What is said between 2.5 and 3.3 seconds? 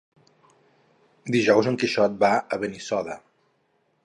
a Benissoda.